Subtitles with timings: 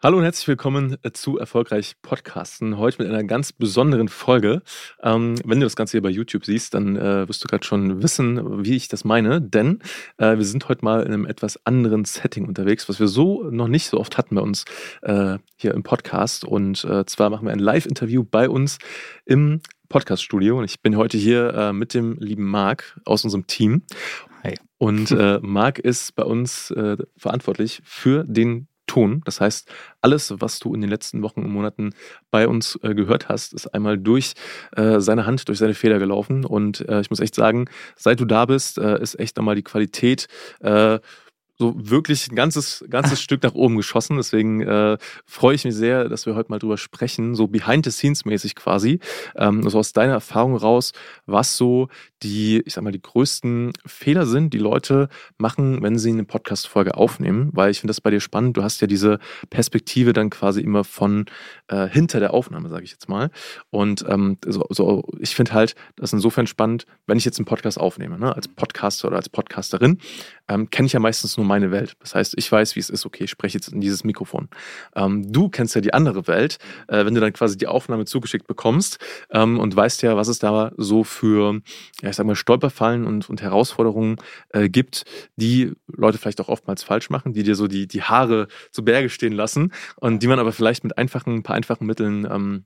[0.00, 2.78] Hallo und herzlich willkommen äh, zu Erfolgreich Podcasten.
[2.78, 4.62] Heute mit einer ganz besonderen Folge.
[5.02, 8.00] Ähm, wenn du das Ganze hier bei YouTube siehst, dann äh, wirst du gerade schon
[8.00, 9.42] wissen, wie ich das meine.
[9.42, 9.80] Denn
[10.18, 13.66] äh, wir sind heute mal in einem etwas anderen Setting unterwegs, was wir so noch
[13.66, 14.66] nicht so oft hatten bei uns
[15.02, 16.44] äh, hier im Podcast.
[16.44, 18.78] Und äh, zwar machen wir ein Live-Interview bei uns
[19.24, 20.58] im Podcast-Studio.
[20.58, 23.82] Und ich bin heute hier äh, mit dem lieben Marc aus unserem Team.
[24.44, 24.54] Hi.
[24.78, 25.10] Und
[25.42, 26.72] Marc ist bei uns
[27.16, 29.22] verantwortlich für den Ton.
[29.24, 29.70] Das heißt,
[30.00, 31.90] alles, was du in den letzten Wochen und Monaten
[32.32, 34.32] bei uns äh, gehört hast, ist einmal durch
[34.76, 36.44] äh, seine Hand, durch seine Feder gelaufen.
[36.44, 39.62] Und äh, ich muss echt sagen, seit du da bist, äh, ist echt nochmal die
[39.62, 40.26] Qualität
[40.60, 40.98] äh,
[41.58, 44.16] so wirklich ein ganzes, ganzes Stück nach oben geschossen.
[44.16, 47.90] Deswegen äh, freue ich mich sehr, dass wir heute mal drüber sprechen, so behind the
[47.90, 49.00] scenes mäßig quasi.
[49.36, 50.92] Ähm, also aus deiner Erfahrung raus,
[51.26, 51.88] was so
[52.22, 56.96] die, ich sag mal, die größten Fehler sind, die Leute machen, wenn sie eine Podcast-Folge
[56.96, 57.50] aufnehmen.
[57.52, 58.56] Weil ich finde das bei dir spannend.
[58.56, 59.18] Du hast ja diese
[59.50, 61.26] Perspektive dann quasi immer von
[61.68, 63.30] äh, hinter der Aufnahme, sage ich jetzt mal.
[63.70, 67.46] Und ähm, so, so, ich finde halt, das ist insofern spannend, wenn ich jetzt einen
[67.46, 69.98] Podcast aufnehme, ne, als Podcaster oder als Podcasterin,
[70.48, 71.96] ähm, kenne ich ja meistens nur meine Welt.
[71.98, 74.48] Das heißt, ich weiß, wie es ist, okay, ich spreche jetzt in dieses Mikrofon.
[74.94, 78.46] Ähm, du kennst ja die andere Welt, äh, wenn du dann quasi die Aufnahme zugeschickt
[78.46, 78.98] bekommst
[79.30, 81.60] ähm, und weißt ja, was es da so für,
[82.02, 84.16] ja, ich sag mal, Stolperfallen und, und Herausforderungen
[84.50, 85.04] äh, gibt,
[85.36, 89.08] die Leute vielleicht auch oftmals falsch machen, die dir so die, die Haare zu Berge
[89.08, 92.64] stehen lassen und die man aber vielleicht mit einfachen, ein paar einfachen Mitteln ähm,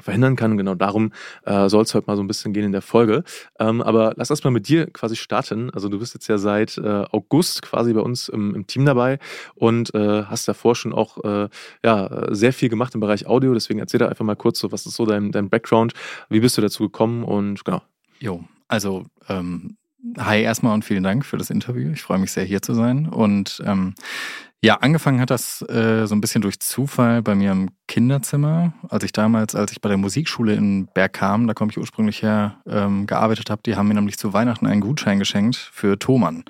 [0.00, 0.56] verhindern kann.
[0.56, 1.12] Genau darum
[1.44, 3.24] äh, soll es heute mal so ein bisschen gehen in der Folge.
[3.58, 5.70] Ähm, aber lass erst mal mit dir quasi starten.
[5.70, 9.18] Also du bist jetzt ja seit äh, August quasi bei uns im, im Team dabei
[9.54, 11.48] und äh, hast davor schon auch äh,
[11.84, 13.54] ja, sehr viel gemacht im Bereich Audio.
[13.54, 15.92] Deswegen erzähl da einfach mal kurz so, was ist so dein, dein Background?
[16.28, 17.24] Wie bist du dazu gekommen?
[17.24, 17.82] Und genau.
[18.18, 19.76] Jo, also ähm,
[20.18, 21.90] hi erstmal und vielen Dank für das Interview.
[21.92, 23.08] Ich freue mich sehr, hier zu sein.
[23.08, 23.94] Und ähm,
[24.62, 28.72] ja, angefangen hat das äh, so ein bisschen durch Zufall bei mir im Kinderzimmer.
[28.88, 32.60] Als ich damals, als ich bei der Musikschule in Bergkam, da komme ich ursprünglich her,
[32.66, 36.44] ähm, gearbeitet habe, die haben mir nämlich zu Weihnachten einen Gutschein geschenkt für Thomann.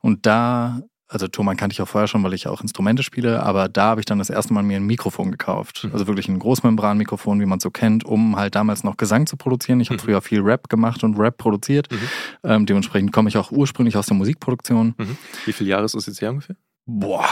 [0.00, 3.68] Und da also Thomann kannte ich auch vorher schon, weil ich auch Instrumente spiele, aber
[3.68, 5.84] da habe ich dann das erste Mal mir ein Mikrofon gekauft.
[5.84, 5.92] Mhm.
[5.92, 9.38] Also wirklich ein Großmembranmikrofon, wie man es so kennt, um halt damals noch Gesang zu
[9.38, 9.80] produzieren.
[9.80, 10.04] Ich habe mhm.
[10.04, 11.90] früher viel Rap gemacht und Rap produziert.
[11.90, 11.98] Mhm.
[12.44, 14.94] Ähm, dementsprechend komme ich auch ursprünglich aus der Musikproduktion.
[14.98, 15.16] Mhm.
[15.46, 16.56] Wie viele Jahre ist das jetzt her ungefähr?
[16.90, 17.28] Boah,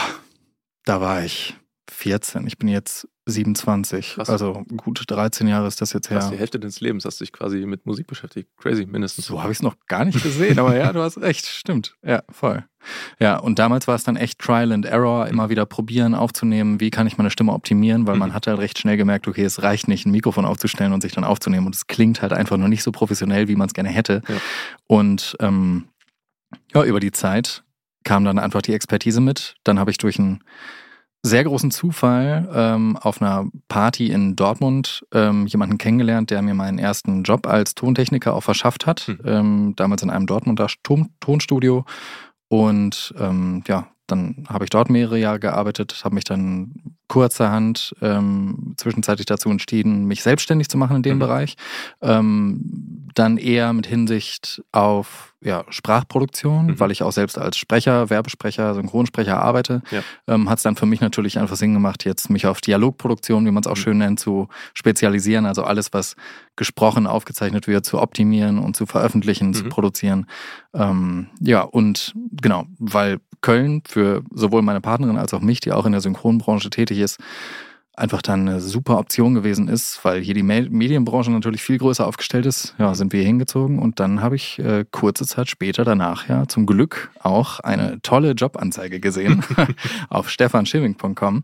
[0.84, 1.56] da war ich
[1.91, 2.47] 14.
[2.47, 4.17] Ich bin jetzt 27.
[4.17, 4.28] Krass.
[4.28, 6.19] Also gut 13 Jahre ist das jetzt her.
[6.19, 8.50] Krass, die Hälfte deines Lebens hast du dich quasi mit Musik beschäftigt.
[8.59, 9.25] Crazy, mindestens.
[9.25, 11.97] So habe ich es noch gar nicht gesehen, aber ja, du hast recht, stimmt.
[12.05, 12.66] Ja, voll.
[13.19, 16.91] Ja, und damals war es dann echt Trial and Error, immer wieder probieren, aufzunehmen, wie
[16.91, 18.21] kann ich meine Stimme optimieren, weil mhm.
[18.21, 21.12] man hat halt recht schnell gemerkt, okay, es reicht nicht, ein Mikrofon aufzustellen und sich
[21.12, 21.65] dann aufzunehmen.
[21.65, 24.21] Und es klingt halt einfach nur nicht so professionell, wie man es gerne hätte.
[24.28, 24.37] Ja.
[24.87, 25.89] Und ähm,
[26.75, 27.65] ja, über die Zeit
[28.06, 29.56] kam dann einfach die Expertise mit.
[29.65, 30.43] Dann habe ich durch einen
[31.22, 36.78] sehr großen Zufall ähm, auf einer Party in Dortmund ähm, jemanden kennengelernt, der mir meinen
[36.78, 39.09] ersten Job als Tontechniker auch verschafft hat.
[39.09, 39.19] Mhm.
[39.25, 41.84] Ähm, damals in einem Dortmunder Ton Tonstudio.
[42.49, 48.75] Und ähm, ja, dann habe ich dort mehrere Jahre gearbeitet, habe mich dann kurzerhand ähm,
[48.77, 51.21] zwischenzeitlich dazu entschieden, mich selbstständig zu machen in dem mhm.
[51.21, 51.56] Bereich.
[52.03, 56.81] Ähm, dann eher mit Hinsicht auf ja, Sprachproduktion, mhm.
[56.81, 60.03] weil ich auch selbst als Sprecher, Werbesprecher, Synchronsprecher arbeite, ja.
[60.27, 63.50] ähm, hat es dann für mich natürlich einfach Sinn gemacht, jetzt mich auf Dialogproduktion, wie
[63.50, 63.81] man es auch mhm.
[63.81, 65.47] schön nennt, zu spezialisieren.
[65.47, 66.16] Also alles, was
[66.56, 69.55] gesprochen aufgezeichnet wird, zu optimieren und zu veröffentlichen, mhm.
[69.55, 70.27] zu produzieren.
[70.75, 75.87] Ähm, ja, und genau, weil Köln für sowohl meine Partnerin als auch mich, die auch
[75.87, 77.19] in der Synchronbranche tätig ist,
[77.97, 82.45] einfach dann eine super Option gewesen ist, weil hier die Medienbranche natürlich viel größer aufgestellt
[82.47, 82.75] ist.
[82.79, 86.67] Ja, sind wir hingezogen und dann habe ich äh, kurze Zeit später danach ja zum
[86.67, 89.43] Glück auch eine tolle Jobanzeige gesehen
[90.11, 91.43] auf stefanschimming.com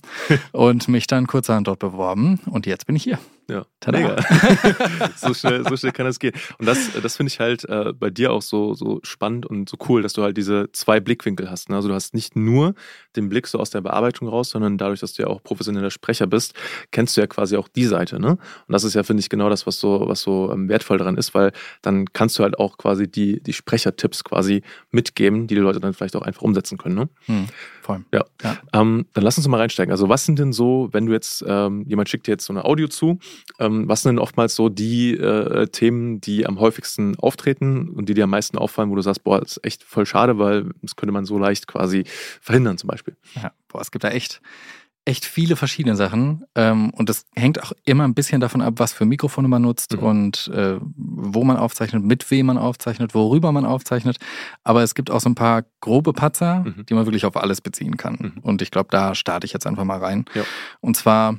[0.53, 3.19] und mich dann kurzerhand dort beworben und jetzt bin ich hier.
[3.49, 3.99] Ja, Tada.
[3.99, 4.17] mega.
[5.17, 6.33] so, schnell, so schnell kann das gehen.
[6.59, 9.77] Und das, das finde ich halt äh, bei dir auch so, so spannend und so
[9.89, 11.69] cool, dass du halt diese zwei Blickwinkel hast.
[11.69, 11.77] Ne?
[11.77, 12.75] Also du hast nicht nur
[13.17, 16.27] den Blick so aus der Bearbeitung raus, sondern dadurch, dass du ja auch professioneller Sprecher
[16.27, 16.55] bist,
[16.93, 18.21] kennst du ja quasi auch die Seite.
[18.21, 18.31] Ne?
[18.31, 21.17] Und das ist ja, finde ich, genau das, was so, was so ähm, wertvoll daran
[21.17, 21.53] ist, weil
[21.83, 25.95] dann kannst du halt auch quasi die, die Sprechertipps quasi mitgeben, die die Leute dann
[25.95, 26.95] vielleicht auch einfach umsetzen können.
[26.95, 27.09] Ne?
[27.27, 27.47] Hm,
[27.83, 28.05] voll.
[28.13, 28.25] Ja.
[28.43, 28.57] ja.
[28.73, 29.91] Ähm, dann lass uns mal reinsteigen.
[29.91, 32.65] Also was sind denn so, wenn du jetzt, ähm, jemand schickt dir jetzt so eine
[32.65, 33.19] Audio zu,
[33.59, 38.15] ähm, was sind denn oftmals so die äh, Themen, die am häufigsten auftreten und die
[38.15, 40.97] dir am meisten auffallen, wo du sagst, boah, das ist echt voll schade, weil das
[40.97, 42.05] könnte man so leicht quasi
[42.41, 43.17] verhindern zum Beispiel?
[43.35, 44.41] Ja, boah, es gibt da echt
[45.05, 48.93] echt viele verschiedene Sachen ähm, und das hängt auch immer ein bisschen davon ab, was
[48.93, 50.03] für Mikrofone man nutzt mhm.
[50.03, 54.19] und äh, wo man aufzeichnet, mit wem man aufzeichnet, worüber man aufzeichnet.
[54.63, 56.87] Aber es gibt auch so ein paar grobe Patzer, mhm.
[56.89, 58.35] die man wirklich auf alles beziehen kann.
[58.37, 58.43] Mhm.
[58.43, 60.25] Und ich glaube, da starte ich jetzt einfach mal rein.
[60.35, 60.45] Ja.
[60.81, 61.39] Und zwar,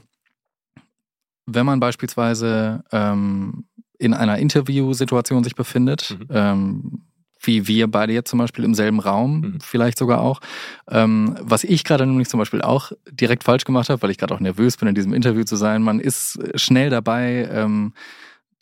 [1.46, 3.66] wenn man beispielsweise ähm,
[3.98, 6.28] in einer Interviewsituation sich befindet, mhm.
[6.30, 7.02] ähm,
[7.46, 9.58] wie wir beide jetzt zum Beispiel im selben Raum, mhm.
[9.62, 10.40] vielleicht sogar auch.
[10.90, 14.34] Ähm, was ich gerade nämlich zum Beispiel auch direkt falsch gemacht habe, weil ich gerade
[14.34, 15.84] auch nervös bin, in diesem Interview zu sein.
[15.84, 17.94] Man ist schnell dabei, ähm,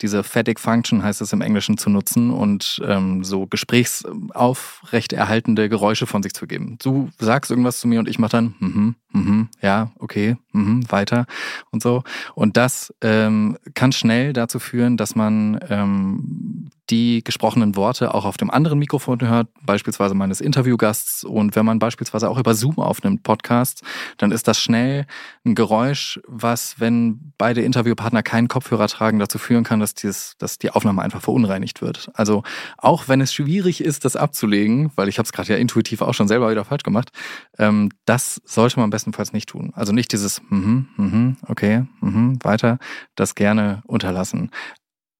[0.02, 6.22] diese Fatigue Function heißt es im Englischen zu nutzen und ähm, so gesprächsaufrechterhaltende Geräusche von
[6.22, 6.76] sich zu geben.
[6.82, 11.26] Du sagst irgendwas zu mir und ich mache dann, mhm, mhm, ja, okay, mhm, weiter
[11.70, 12.02] und so.
[12.34, 18.36] Und das ähm, kann schnell dazu führen, dass man ähm, die gesprochenen Worte auch auf
[18.36, 21.24] dem anderen Mikrofon hört, beispielsweise meines Interviewgasts.
[21.24, 23.80] Und wenn man beispielsweise auch über Zoom aufnimmt, Podcasts,
[24.18, 25.06] dann ist das schnell
[25.46, 30.58] ein Geräusch, was, wenn beide Interviewpartner keinen Kopfhörer tragen, dazu führen kann, dass, dieses, dass
[30.58, 32.10] die Aufnahme einfach verunreinigt wird.
[32.12, 32.42] Also
[32.76, 36.12] auch wenn es schwierig ist, das abzulegen, weil ich habe es gerade ja intuitiv auch
[36.12, 37.10] schon selber wieder falsch gemacht,
[37.58, 39.72] ähm, das sollte man bestenfalls nicht tun.
[39.74, 42.78] Also nicht dieses, mhm, mhm, okay, mhm, weiter,
[43.14, 44.50] das gerne unterlassen.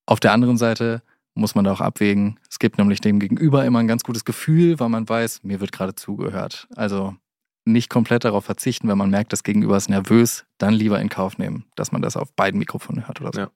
[0.05, 1.03] Auf der anderen Seite
[1.35, 2.39] muss man da auch abwägen.
[2.51, 5.73] Es gibt nämlich dem Gegenüber immer ein ganz gutes Gefühl, weil man weiß, mir wird
[5.73, 6.69] gerade zugehört.
[6.77, 7.17] Also
[7.65, 11.39] nicht komplett darauf verzichten, wenn man merkt, das Gegenüber ist nervös, dann lieber in Kauf
[11.39, 13.41] nehmen, dass man das auf beiden Mikrofonen hört oder so.
[13.41, 13.51] Ja.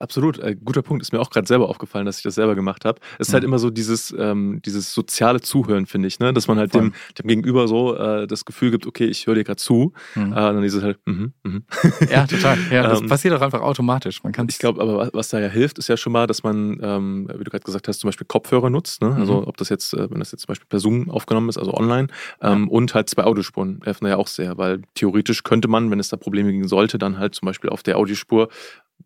[0.00, 1.02] Absolut, äh, guter Punkt.
[1.02, 2.98] Ist mir auch gerade selber aufgefallen, dass ich das selber gemacht habe.
[3.18, 3.44] Es ist halt mhm.
[3.44, 6.32] halt immer so dieses, ähm, dieses soziale Zuhören, finde ich, ne?
[6.32, 9.44] dass man halt dem, dem Gegenüber so äh, das Gefühl gibt, okay, ich höre dir
[9.44, 9.92] gerade zu.
[10.14, 10.32] Mhm.
[10.32, 11.64] Äh, dann dieses halt, mhm, mhm.
[12.10, 12.56] Ja, total.
[12.70, 14.22] Ja, das ähm, passiert auch einfach automatisch.
[14.24, 17.28] Man ich glaube, aber was da ja hilft, ist ja schon mal, dass man, ähm,
[17.36, 19.02] wie du gerade gesagt hast, zum Beispiel Kopfhörer nutzt.
[19.02, 19.14] Ne?
[19.14, 19.48] Also mhm.
[19.48, 22.08] ob das jetzt, äh, wenn das jetzt zum Beispiel per Zoom aufgenommen ist, also online,
[22.40, 22.70] ähm, ja.
[22.70, 26.08] und halt zwei Audiospuren helfen da ja auch sehr, weil theoretisch könnte man, wenn es
[26.08, 28.48] da Probleme geben sollte, dann halt zum Beispiel auf der Audiospur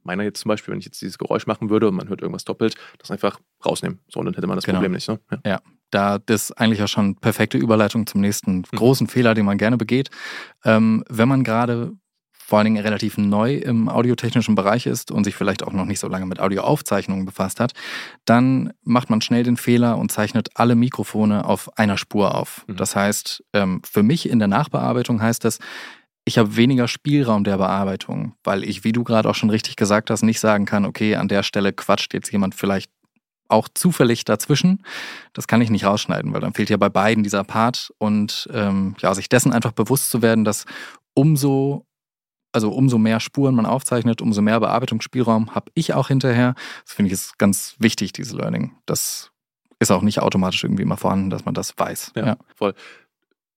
[0.05, 2.45] meiner jetzt zum Beispiel, wenn ich jetzt dieses Geräusch machen würde und man hört irgendwas
[2.45, 4.01] doppelt, das einfach rausnehmen.
[4.09, 4.79] So, und dann hätte man das genau.
[4.79, 5.09] Problem nicht.
[5.09, 5.19] Ne?
[5.31, 5.39] Ja.
[5.45, 5.61] ja.
[5.91, 8.65] da das ist eigentlich ja schon perfekte Überleitung zum nächsten mhm.
[8.77, 10.11] großen Fehler, den man gerne begeht.
[10.65, 11.93] Ähm, wenn man gerade
[12.47, 15.99] vor allen Dingen relativ neu im audiotechnischen Bereich ist und sich vielleicht auch noch nicht
[15.99, 17.73] so lange mit Audioaufzeichnungen befasst hat,
[18.27, 22.65] dann macht man schnell den Fehler und zeichnet alle Mikrofone auf einer Spur auf.
[22.67, 22.77] Mhm.
[22.77, 25.59] Das heißt, ähm, für mich in der Nachbearbeitung heißt das,
[26.25, 30.11] ich habe weniger Spielraum der Bearbeitung, weil ich, wie du gerade auch schon richtig gesagt
[30.11, 32.91] hast, nicht sagen kann, okay, an der Stelle quatscht jetzt jemand vielleicht
[33.49, 34.83] auch zufällig dazwischen.
[35.35, 38.97] Das kann ich nicht rausschneiden, weil dann fehlt ja bei beiden dieser Part und ähm,
[39.01, 40.65] ja, sich dessen einfach bewusst zu werden, dass
[41.13, 41.87] umso
[42.53, 46.55] also umso mehr Spuren man aufzeichnet, umso mehr Bearbeitungsspielraum habe ich auch hinterher.
[46.85, 48.77] Das finde ich ist ganz wichtig, diese Learning.
[48.87, 49.33] Das
[49.81, 52.13] ist auch nicht automatisch irgendwie immer vorhanden, dass man das weiß.
[52.15, 52.37] Ja, ja.
[52.55, 52.75] voll.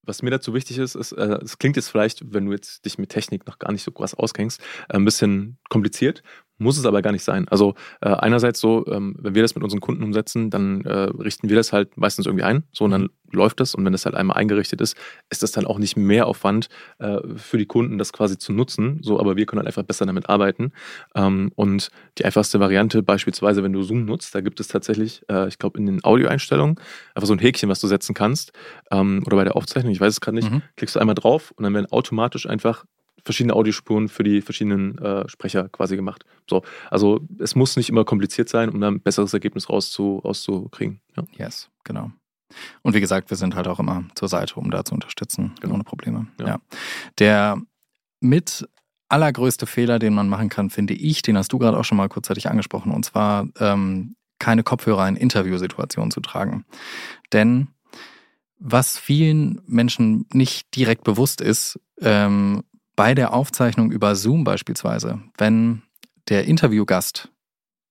[0.07, 2.97] Was mir dazu wichtig ist, ist, äh, es klingt jetzt vielleicht, wenn du jetzt dich
[2.97, 6.23] mit Technik noch gar nicht so krass auskennst, ein bisschen kompliziert.
[6.57, 7.47] Muss es aber gar nicht sein.
[7.49, 11.49] Also äh, einerseits so, ähm, wenn wir das mit unseren Kunden umsetzen, dann äh, richten
[11.49, 14.15] wir das halt meistens irgendwie ein, so und dann läuft das und wenn das halt
[14.15, 14.95] einmal eingerichtet ist,
[15.29, 16.69] ist das dann auch nicht mehr Aufwand
[16.99, 18.99] äh, für die Kunden, das quasi zu nutzen.
[19.01, 20.71] So, aber wir können halt einfach besser damit arbeiten.
[21.15, 25.47] Ähm, und die einfachste Variante, beispielsweise, wenn du Zoom nutzt, da gibt es tatsächlich, äh,
[25.47, 26.79] ich glaube, in den Audioeinstellungen
[27.15, 28.53] einfach so ein Häkchen, was du setzen kannst.
[28.91, 30.61] Ähm, oder bei der Aufzeichnung, ich weiß es gerade nicht, mhm.
[30.75, 32.85] klickst du einmal drauf und dann werden automatisch einfach
[33.23, 36.25] verschiedene Audiospuren für die verschiedenen äh, Sprecher quasi gemacht.
[36.49, 41.01] So, also es muss nicht immer kompliziert sein, um dann ein besseres Ergebnis rauszu, rauszukriegen.
[41.15, 41.23] Ja.
[41.37, 42.11] Yes, genau.
[42.81, 45.75] Und wie gesagt, wir sind halt auch immer zur Seite, um da zu unterstützen, genau.
[45.75, 46.27] ohne Probleme.
[46.39, 46.47] Ja.
[46.47, 46.59] ja.
[47.19, 47.61] Der
[48.19, 48.67] mit
[49.09, 52.09] allergrößte Fehler, den man machen kann, finde ich, den hast du gerade auch schon mal
[52.09, 56.65] kurzzeitig angesprochen, und zwar ähm, keine Kopfhörer in Interviewsituationen zu tragen.
[57.31, 57.69] Denn
[58.59, 62.63] was vielen Menschen nicht direkt bewusst ist, ähm,
[62.97, 65.83] bei der Aufzeichnung über Zoom beispielsweise, wenn
[66.27, 67.29] der Interviewgast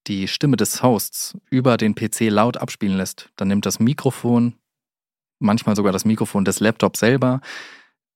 [0.05, 4.53] die Stimme des Hosts über den PC laut abspielen lässt, dann nimmt das Mikrofon,
[5.39, 7.41] manchmal sogar das Mikrofon des Laptops selber,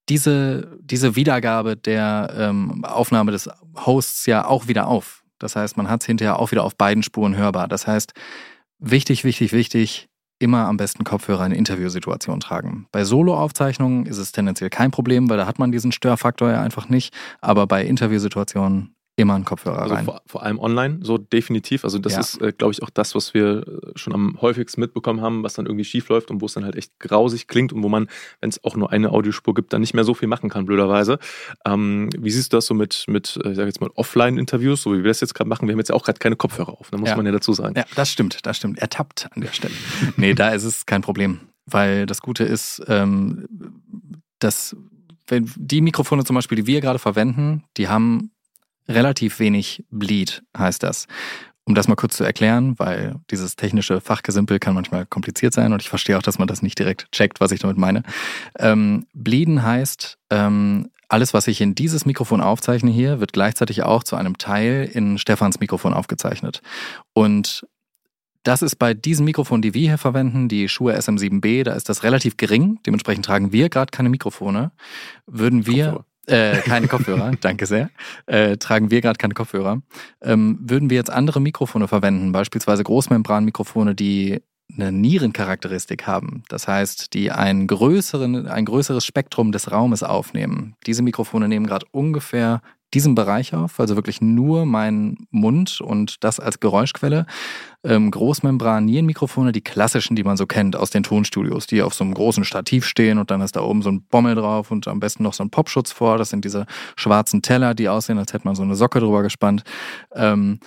[0.10, 3.50] diese, diese Wiedergabe der ähm, Aufnahme des
[3.86, 5.24] Hosts ja auch wieder auf.
[5.40, 7.68] Das heißt, man hat es hinterher auch wieder auf beiden Spuren hörbar.
[7.68, 8.14] Das heißt,
[8.80, 10.10] wichtig, wichtig, wichtig,
[10.42, 12.88] immer am besten Kopfhörer in Interviewsituationen tragen.
[12.92, 16.90] Bei Solo-Aufzeichnungen ist es tendenziell kein Problem, weil da hat man diesen Störfaktor ja einfach
[16.90, 17.14] nicht.
[17.40, 20.06] Aber bei Interviewsituationen immer einen Kopfhörer also rein.
[20.06, 21.84] Vor, vor, allem online, so definitiv.
[21.84, 22.20] Also das ja.
[22.20, 25.54] ist, äh, glaube ich, auch das, was wir äh, schon am häufigsten mitbekommen haben, was
[25.54, 28.08] dann irgendwie schief läuft und wo es dann halt echt grausig klingt und wo man,
[28.40, 31.20] wenn es auch nur eine Audiospur gibt, dann nicht mehr so viel machen kann, blöderweise.
[31.66, 34.94] Ähm, wie siehst du das so mit, mit äh, ich sage jetzt mal, Offline-Interviews, so
[34.94, 35.68] wie wir das jetzt gerade machen?
[35.68, 37.16] Wir haben jetzt auch gerade keine Kopfhörer auf, da muss ja.
[37.16, 37.76] man ja dazu sagen.
[37.78, 38.80] Ja, das stimmt, das stimmt.
[38.80, 39.74] Er tappt an der Stelle.
[40.18, 43.48] nee, da ist es kein Problem, weil das Gute ist, ähm,
[44.40, 44.76] dass
[45.30, 48.32] die Mikrofone zum Beispiel, die wir gerade verwenden, die haben
[48.94, 51.08] relativ wenig Bleed, heißt das.
[51.64, 55.82] Um das mal kurz zu erklären, weil dieses technische Fachgesimpel kann manchmal kompliziert sein und
[55.82, 58.04] ich verstehe auch, dass man das nicht direkt checkt, was ich damit meine.
[58.58, 64.04] Ähm, Bleeden heißt, ähm, alles, was ich in dieses Mikrofon aufzeichne hier, wird gleichzeitig auch
[64.04, 66.62] zu einem Teil in Stefans Mikrofon aufgezeichnet.
[67.14, 67.68] Und
[68.44, 72.04] das ist bei diesen Mikrofonen, die wir hier verwenden, die Schuhe SM7B, da ist das
[72.04, 72.80] relativ gering.
[72.86, 74.72] Dementsprechend tragen wir gerade keine Mikrofone.
[75.28, 77.90] Würden wir äh, keine Kopfhörer, danke sehr.
[78.26, 79.82] Äh, tragen wir gerade keine Kopfhörer.
[80.22, 84.42] Ähm, würden wir jetzt andere Mikrofone verwenden, beispielsweise Großmembranmikrofone, die
[84.74, 86.44] eine Nierencharakteristik haben.
[86.48, 90.76] Das heißt, die einen größeren, ein größeres Spektrum des Raumes aufnehmen.
[90.86, 92.62] Diese Mikrofone nehmen gerade ungefähr
[92.94, 97.26] diesen Bereich auf, also wirklich nur meinen Mund und das als Geräuschquelle.
[97.84, 102.14] Ähm, Großmembran-Nierenmikrofone, die klassischen, die man so kennt aus den Tonstudios, die auf so einem
[102.14, 105.24] großen Stativ stehen und dann ist da oben so ein Bommel drauf und am besten
[105.24, 106.18] noch so ein Popschutz vor.
[106.18, 109.64] Das sind diese schwarzen Teller, die aussehen, als hätte man so eine Socke drüber gespannt.
[110.14, 110.60] Ähm,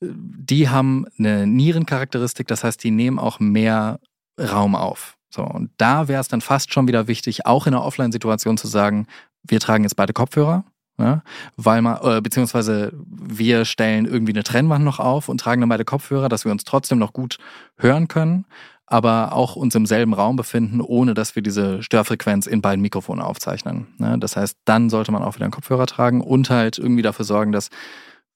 [0.00, 4.00] die haben eine Nierencharakteristik, das heißt, die nehmen auch mehr
[4.40, 5.16] Raum auf.
[5.30, 8.66] So, und da wäre es dann fast schon wieder wichtig, auch in einer Offline-Situation zu
[8.66, 9.06] sagen,
[9.42, 10.64] wir tragen jetzt beide Kopfhörer,
[10.98, 11.22] ja,
[11.56, 15.84] weil man, äh, beziehungsweise wir stellen irgendwie eine Trennwand noch auf und tragen dann beide
[15.84, 17.38] Kopfhörer, dass wir uns trotzdem noch gut
[17.76, 18.44] hören können,
[18.86, 23.22] aber auch uns im selben Raum befinden, ohne dass wir diese Störfrequenz in beiden Mikrofonen
[23.22, 23.86] aufzeichnen.
[23.98, 27.24] Ja, das heißt, dann sollte man auch wieder einen Kopfhörer tragen und halt irgendwie dafür
[27.24, 27.70] sorgen, dass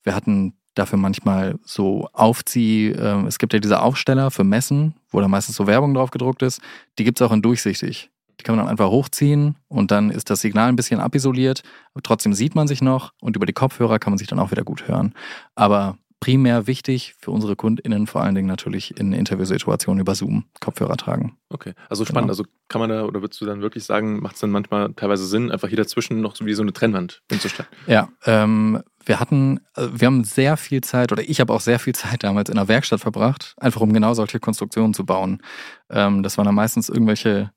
[0.02, 5.20] wir hatten dafür manchmal so Aufzieh, äh, es gibt ja diese Aufsteller für Messen, wo
[5.20, 6.60] da meistens so Werbung drauf gedruckt ist,
[6.98, 8.10] die gibt es auch in durchsichtig.
[8.38, 11.62] Die kann man dann einfach hochziehen und dann ist das Signal ein bisschen abisoliert,
[12.02, 14.64] trotzdem sieht man sich noch und über die Kopfhörer kann man sich dann auch wieder
[14.64, 15.14] gut hören.
[15.54, 20.96] Aber primär wichtig für unsere KundInnen vor allen Dingen natürlich in Interviewsituationen über Zoom Kopfhörer
[20.96, 21.36] tragen.
[21.50, 22.24] Okay, also spannend.
[22.24, 22.32] Genau.
[22.32, 25.26] Also kann man da oder würdest du dann wirklich sagen, macht es dann manchmal teilweise
[25.26, 27.68] Sinn, einfach hier dazwischen noch so wie so eine Trennwand hinzustellen?
[27.86, 31.78] Ja, ähm, wir hatten, äh, wir haben sehr viel Zeit oder ich habe auch sehr
[31.78, 35.42] viel Zeit damals in der Werkstatt verbracht, einfach um genau solche Konstruktionen zu bauen.
[35.90, 37.52] Ähm, das waren dann meistens irgendwelche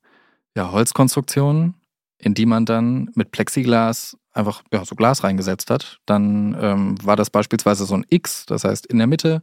[0.56, 1.74] ja, Holzkonstruktionen,
[2.18, 5.98] in die man dann mit Plexiglas einfach ja, so Glas reingesetzt hat.
[6.06, 9.42] Dann ähm, war das beispielsweise so ein X, das heißt in der Mitte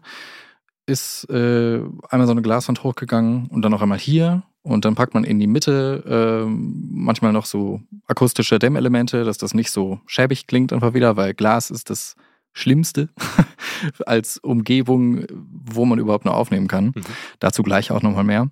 [0.88, 5.14] ist äh, einmal so eine Glaswand hochgegangen und dann noch einmal hier und dann packt
[5.14, 10.48] man in die Mitte äh, manchmal noch so akustische Dämmelemente, dass das nicht so schäbig
[10.48, 12.16] klingt einfach wieder, weil Glas ist das
[12.54, 13.10] Schlimmste
[14.06, 16.86] als Umgebung, wo man überhaupt nur aufnehmen kann.
[16.96, 17.04] Mhm.
[17.40, 18.50] Dazu gleich auch nochmal mehr.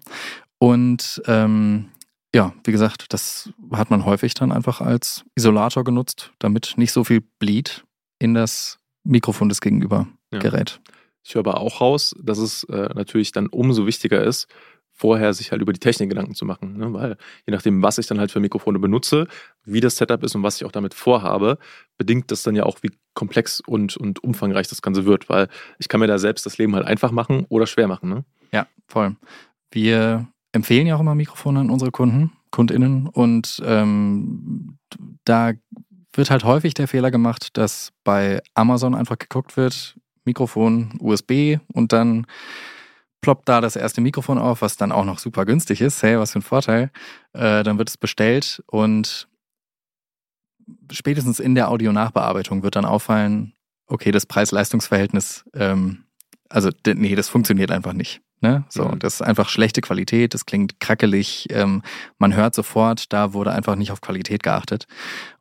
[0.57, 1.88] Und ähm,
[2.36, 7.06] ja, wie gesagt, das hat man häufig dann einfach als Isolator genutzt, damit nicht so
[7.06, 7.86] viel Bleed
[8.20, 10.39] in das Mikrofon des Gegenüber ja.
[10.39, 10.82] gerät.
[11.24, 14.48] Ich höre aber auch raus, dass es äh, natürlich dann umso wichtiger ist,
[14.92, 16.75] vorher sich halt über die Technik Gedanken zu machen.
[16.75, 16.92] Ne?
[16.92, 19.27] Weil je nachdem, was ich dann halt für Mikrofone benutze,
[19.63, 21.58] wie das Setup ist und was ich auch damit vorhabe,
[21.98, 25.30] bedingt das dann ja auch, wie komplex und, und umfangreich das Ganze wird.
[25.30, 25.48] Weil
[25.80, 28.10] ich kann mir da selbst das Leben halt einfach machen oder schwer machen.
[28.10, 28.25] Ne?
[28.51, 29.15] Ja, voll.
[29.72, 33.07] Wir empfehlen ja auch immer Mikrofone an unsere Kunden, KundInnen.
[33.07, 34.77] Und ähm,
[35.25, 35.53] da
[36.13, 41.91] wird halt häufig der Fehler gemacht, dass bei Amazon einfach geguckt wird, Mikrofon, USB und
[41.93, 42.25] dann
[43.21, 46.01] ploppt da das erste Mikrofon auf, was dann auch noch super günstig ist.
[46.03, 46.91] Hey, was für ein Vorteil.
[47.33, 49.27] Äh, dann wird es bestellt und
[50.91, 53.53] spätestens in der Audionachbearbeitung wird dann auffallen,
[53.88, 56.05] okay, das Preis-Leistungs-Verhältnis, ähm,
[56.50, 58.21] also nee, das funktioniert einfach nicht.
[58.46, 58.64] Ne?
[58.70, 59.00] So, mhm.
[59.00, 61.82] das ist einfach schlechte Qualität, das klingt krackelig, ähm,
[62.20, 64.86] man hört sofort, da wurde einfach nicht auf Qualität geachtet.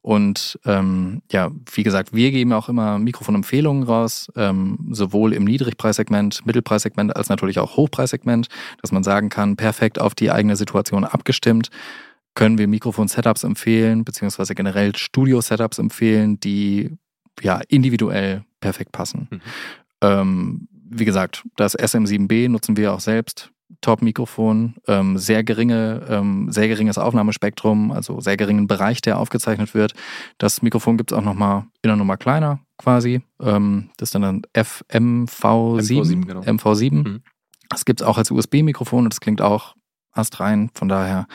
[0.01, 6.47] Und ähm, ja, wie gesagt, wir geben auch immer Mikrofonempfehlungen raus, ähm, sowohl im Niedrigpreissegment,
[6.47, 8.49] Mittelpreissegment als natürlich auch Hochpreissegment,
[8.81, 11.69] dass man sagen kann, perfekt auf die eigene Situation abgestimmt,
[12.33, 16.97] können wir Mikrofon-Setups empfehlen, beziehungsweise generell Studio-Setups empfehlen, die
[17.43, 19.29] ja individuell perfekt passen.
[19.31, 19.41] Mhm.
[20.01, 23.51] Ähm, wie gesagt, das SM7B nutzen wir auch selbst.
[23.81, 29.95] Top-Mikrofon, ähm, sehr geringe, ähm, sehr geringes Aufnahmespektrum, also sehr geringen Bereich, der aufgezeichnet wird.
[30.39, 33.23] Das Mikrofon gibt es auch nochmal in einer Nummer kleiner quasi.
[33.41, 35.27] Ähm, das ist dann ein FMV7.
[35.29, 36.41] MV7, genau.
[36.41, 36.95] MV7.
[36.95, 37.23] Mhm.
[37.69, 39.75] Das gibt es auch als USB-Mikrofon und das klingt auch
[40.13, 40.71] astrein.
[40.75, 41.27] Von daher,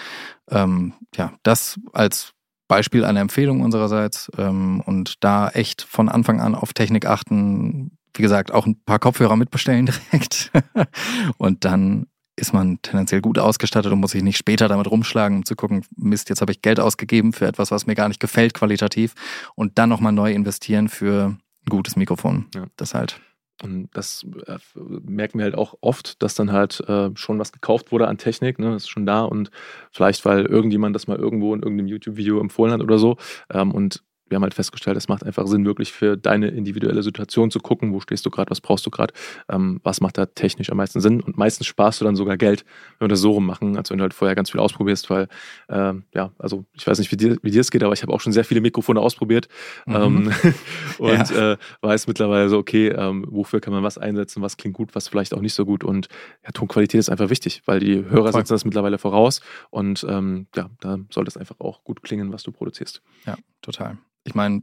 [0.50, 2.34] ähm, ja, das als
[2.68, 8.22] Beispiel eine Empfehlung unsererseits ähm, und da echt von Anfang an auf Technik achten, wie
[8.22, 10.52] gesagt, auch ein paar Kopfhörer mitbestellen direkt.
[11.38, 12.08] und dann
[12.40, 15.86] ist man tendenziell gut ausgestattet und muss sich nicht später damit rumschlagen, um zu gucken,
[15.96, 19.14] Mist, jetzt habe ich Geld ausgegeben für etwas, was mir gar nicht gefällt qualitativ
[19.56, 22.46] und dann nochmal neu investieren für ein gutes Mikrofon.
[22.56, 22.66] Ja.
[22.78, 23.20] Das halt.
[23.62, 24.58] Und das äh,
[25.04, 28.58] merken wir halt auch oft, dass dann halt äh, schon was gekauft wurde an Technik,
[28.58, 28.72] ne?
[28.72, 29.52] das ist schon da und
[29.92, 33.18] vielleicht, weil irgendjemand das mal irgendwo in irgendeinem YouTube-Video empfohlen hat oder so.
[33.52, 37.52] Ähm, und wir haben halt festgestellt, es macht einfach Sinn, wirklich für deine individuelle Situation
[37.52, 39.14] zu gucken, wo stehst du gerade, was brauchst du gerade,
[39.50, 41.22] ähm, was macht da technisch am meisten Sinn.
[41.22, 42.64] Und meistens sparst du dann sogar Geld,
[42.98, 45.28] wenn wir das so rum machen, als wenn du halt vorher ganz viel ausprobierst, weil,
[45.70, 48.14] ähm, ja, also ich weiß nicht, wie dir, wie dir es geht, aber ich habe
[48.14, 49.48] auch schon sehr viele Mikrofone ausprobiert
[49.86, 49.96] mhm.
[49.96, 50.34] ähm,
[51.00, 51.54] und ja.
[51.54, 55.08] äh, weiß mittlerweile so, okay, ähm, wofür kann man was einsetzen, was klingt gut, was
[55.08, 55.84] vielleicht auch nicht so gut.
[55.84, 56.08] Und
[56.44, 58.42] ja, Tonqualität ist einfach wichtig, weil die Hörer Voll.
[58.42, 62.44] setzen das mittlerweile voraus und ähm, ja, da sollte es einfach auch gut klingen, was
[62.44, 63.02] du produzierst.
[63.26, 63.98] Ja, total
[64.30, 64.62] ich meine,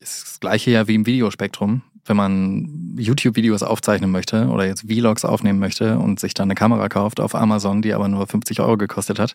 [0.00, 1.82] ist das gleiche ja wie im Videospektrum.
[2.04, 6.88] Wenn man YouTube-Videos aufzeichnen möchte oder jetzt Vlogs aufnehmen möchte und sich dann eine Kamera
[6.88, 9.34] kauft auf Amazon, die aber nur 50 Euro gekostet hat,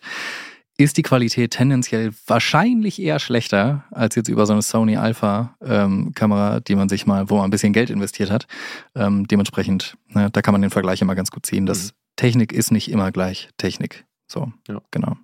[0.76, 6.12] ist die Qualität tendenziell wahrscheinlich eher schlechter als jetzt über so eine Sony Alpha ähm,
[6.14, 8.48] Kamera, die man sich mal, wo man ein bisschen Geld investiert hat.
[8.96, 11.66] Ähm, dementsprechend, ne, da kann man den Vergleich immer ganz gut ziehen.
[11.66, 11.96] Das mhm.
[12.16, 14.04] Technik ist nicht immer gleich Technik.
[14.26, 14.80] So, ja.
[14.90, 15.16] genau.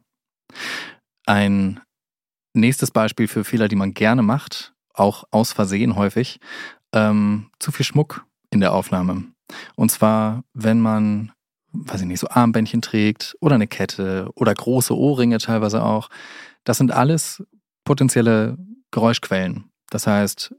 [1.27, 1.81] Ein
[2.53, 6.41] Nächstes Beispiel für Fehler, die man gerne macht, auch aus Versehen häufig,
[6.93, 9.25] ähm, zu viel Schmuck in der Aufnahme.
[9.77, 11.33] Und zwar, wenn man,
[11.73, 16.09] weiß ich nicht, so Armbändchen trägt oder eine Kette oder große Ohrringe teilweise auch.
[16.65, 17.43] Das sind alles
[17.85, 18.59] potenzielle
[18.91, 19.71] Geräuschquellen.
[19.91, 20.55] Das heißt,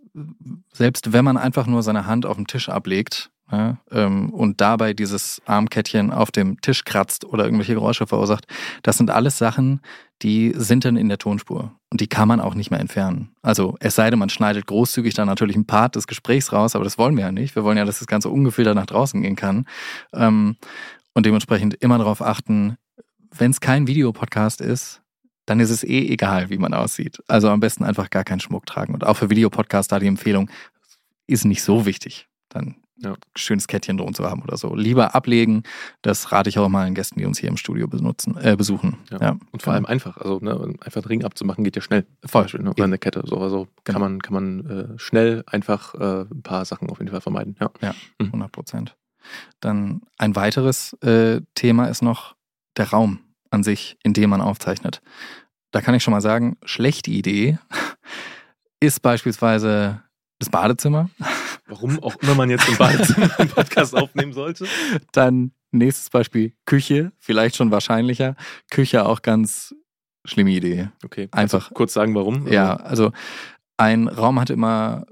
[0.74, 4.94] selbst wenn man einfach nur seine Hand auf dem Tisch ablegt ja, ähm, und dabei
[4.94, 8.46] dieses Armkettchen auf dem Tisch kratzt oder irgendwelche Geräusche verursacht,
[8.84, 9.82] das sind alles Sachen,
[10.22, 13.36] die sind dann in der Tonspur und die kann man auch nicht mehr entfernen.
[13.42, 16.84] Also es sei denn, man schneidet großzügig dann natürlich einen Part des Gesprächs raus, aber
[16.84, 17.56] das wollen wir ja nicht.
[17.56, 19.66] Wir wollen ja, dass das Ganze ungefiltert nach draußen gehen kann
[20.14, 20.58] ähm,
[21.14, 22.78] und dementsprechend immer darauf achten,
[23.36, 25.02] wenn es kein Videopodcast ist,
[25.46, 27.22] dann ist es eh egal, wie man aussieht.
[27.28, 28.94] Also am besten einfach gar keinen Schmuck tragen.
[28.94, 30.50] Und auch für Videopodcaster die Empfehlung,
[31.28, 32.28] ist nicht so wichtig.
[32.50, 33.16] Dann ja.
[33.36, 34.76] schönes Kettchen drum zu haben oder so.
[34.76, 35.64] Lieber ablegen,
[36.02, 38.98] das rate ich auch mal den Gästen, die uns hier im Studio benutzen, äh, besuchen.
[39.10, 39.20] Ja.
[39.22, 39.38] ja.
[39.52, 42.06] Und vor allem einfach, also ne, einfach einen Ring abzumachen geht ja schnell.
[42.26, 42.44] Voll.
[42.44, 42.72] Beispiel, ne?
[42.72, 43.24] Oder eine Kette.
[43.26, 44.00] So, also genau.
[44.00, 47.56] kann man, kann man äh, schnell einfach äh, ein paar Sachen auf jeden Fall vermeiden.
[47.60, 48.52] Ja, ja 100 mhm.
[48.52, 48.96] Prozent.
[49.60, 52.36] Dann ein weiteres äh, Thema ist noch
[52.78, 55.02] der Raum an sich, in dem man aufzeichnet.
[55.72, 57.58] Da kann ich schon mal sagen, schlechte Idee
[58.80, 60.02] ist beispielsweise
[60.40, 61.10] das Badezimmer.
[61.72, 64.66] Warum auch immer man jetzt im Badezimmer einen Podcast aufnehmen sollte.
[65.14, 68.36] Dann nächstes Beispiel Küche, vielleicht schon wahrscheinlicher.
[68.70, 69.74] Küche auch ganz
[70.26, 70.90] schlimme Idee.
[71.06, 71.30] Okay.
[71.32, 72.48] Einfach also kurz sagen, warum?
[72.52, 73.14] Ja, also
[73.78, 75.06] ein Raum hat immer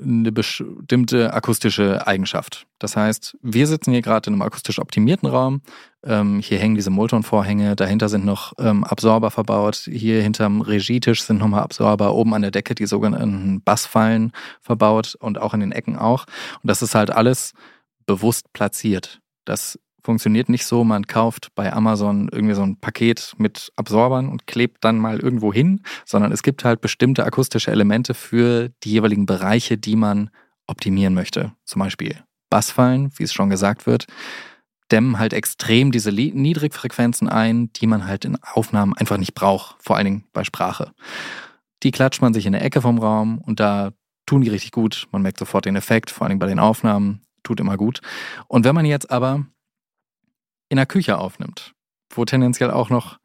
[0.00, 2.66] eine bestimmte akustische Eigenschaft.
[2.78, 5.62] Das heißt, wir sitzen hier gerade in einem akustisch optimierten Raum.
[6.04, 9.88] Ähm, hier hängen diese Molton-Vorhänge, dahinter sind noch ähm, Absorber verbaut.
[9.90, 15.40] Hier hinterm Regietisch sind nochmal Absorber, oben an der Decke die sogenannten Bassfallen verbaut und
[15.40, 16.26] auch in den Ecken auch.
[16.62, 17.52] Und das ist halt alles
[18.06, 19.20] bewusst platziert.
[19.44, 24.46] Das funktioniert nicht so, man kauft bei Amazon irgendwie so ein Paket mit Absorbern und
[24.46, 29.26] klebt dann mal irgendwo hin, sondern es gibt halt bestimmte akustische Elemente für die jeweiligen
[29.26, 30.30] Bereiche, die man
[30.66, 31.52] optimieren möchte.
[31.64, 32.16] Zum Beispiel
[32.50, 34.06] Bassfallen, wie es schon gesagt wird,
[34.90, 39.96] dämmen halt extrem diese Niedrigfrequenzen ein, die man halt in Aufnahmen einfach nicht braucht, vor
[39.96, 40.92] allen Dingen bei Sprache.
[41.82, 43.92] Die klatscht man sich in der Ecke vom Raum und da
[44.26, 45.08] tun die richtig gut.
[45.10, 48.00] Man merkt sofort den Effekt, vor allen Dingen bei den Aufnahmen, tut immer gut.
[48.48, 49.46] Und wenn man jetzt aber
[50.72, 51.74] in der Küche aufnimmt,
[52.14, 53.18] wo tendenziell auch noch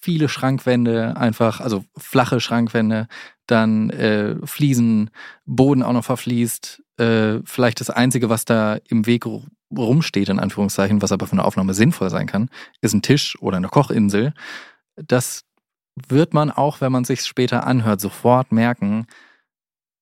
[0.00, 3.06] viele Schrankwände einfach, also flache Schrankwände,
[3.46, 5.10] dann äh, Fliesen,
[5.46, 6.82] Boden auch noch verfließt.
[6.98, 9.26] Äh, vielleicht das Einzige, was da im Weg
[9.70, 13.58] rumsteht, in Anführungszeichen, was aber für eine Aufnahme sinnvoll sein kann, ist ein Tisch oder
[13.58, 14.34] eine Kochinsel.
[14.96, 15.44] Das
[15.94, 19.06] wird man auch, wenn man sich später anhört, sofort merken,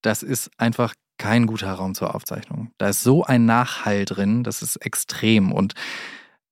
[0.01, 2.71] das ist einfach kein guter Raum zur Aufzeichnung.
[2.79, 5.53] Da ist so ein Nachhall drin, das ist extrem.
[5.53, 5.75] Und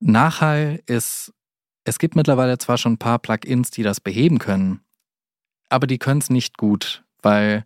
[0.01, 1.33] Nachhall ist,
[1.85, 4.81] es gibt mittlerweile zwar schon ein paar Plugins, die das beheben können,
[5.69, 7.65] aber die können es nicht gut, weil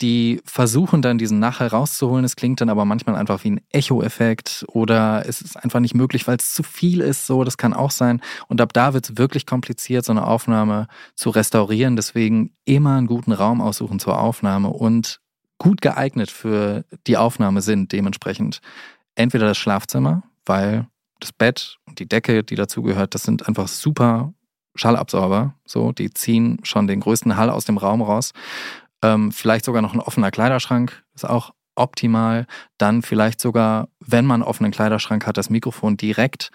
[0.00, 2.24] die versuchen dann diesen Nachhall rauszuholen.
[2.24, 6.26] Es klingt dann aber manchmal einfach wie ein Echo-Effekt oder es ist einfach nicht möglich,
[6.26, 7.26] weil es zu viel ist.
[7.26, 8.22] So, das kann auch sein.
[8.48, 11.96] Und ab da wird es wirklich kompliziert, so eine Aufnahme zu restaurieren.
[11.96, 15.20] Deswegen immer einen guten Raum aussuchen zur Aufnahme und
[15.58, 18.60] gut geeignet für die Aufnahme sind dementsprechend
[19.14, 20.86] entweder das Schlafzimmer, weil
[21.20, 24.32] das Bett und die Decke, die dazugehört, das sind einfach super
[24.74, 25.54] Schallabsorber.
[25.64, 28.32] So, die ziehen schon den größten Hall aus dem Raum raus.
[29.02, 32.46] Ähm, vielleicht sogar noch ein offener Kleiderschrank ist auch optimal.
[32.78, 36.50] Dann vielleicht sogar, wenn man einen offenen Kleiderschrank hat, das Mikrofon direkt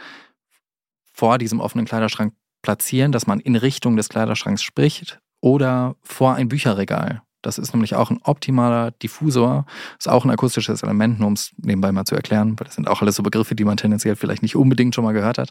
[1.13, 6.49] vor diesem offenen Kleiderschrank platzieren, dass man in Richtung des Kleiderschranks spricht oder vor ein
[6.49, 9.65] Bücherregal Das ist nämlich auch ein optimaler Diffusor.
[9.99, 12.87] Ist auch ein akustisches Element, nur um es nebenbei mal zu erklären, weil das sind
[12.87, 15.49] auch alles so Begriffe, die man tendenziell vielleicht nicht unbedingt schon mal gehört hat.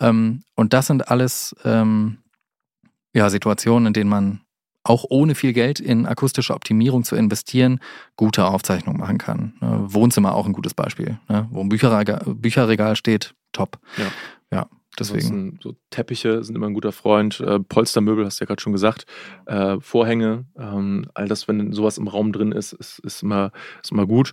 [0.00, 2.18] Ähm, und das sind alles ähm,
[3.14, 4.40] ja, Situationen, in denen man
[4.82, 7.80] auch ohne viel Geld in akustische Optimierung zu investieren,
[8.16, 9.54] gute Aufzeichnungen machen kann.
[9.60, 9.84] Ne?
[9.86, 11.18] Wohnzimmer auch ein gutes Beispiel.
[11.28, 11.46] Ne?
[11.50, 13.78] Wo ein Bücherregal, Bücherregal steht, top.
[13.98, 14.06] Ja.
[14.52, 14.66] ja.
[14.98, 15.58] Deswegen.
[15.62, 17.40] So Teppiche sind immer ein guter Freund.
[17.40, 19.06] Äh, Polstermöbel, hast du ja gerade schon gesagt.
[19.46, 23.92] Äh, Vorhänge, ähm, all das, wenn sowas im Raum drin ist, ist, ist, immer, ist
[23.92, 24.32] immer gut.